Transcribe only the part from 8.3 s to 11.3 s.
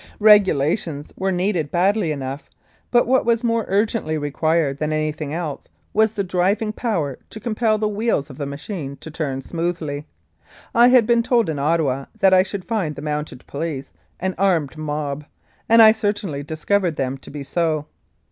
of the machine to turn smoothly. I had been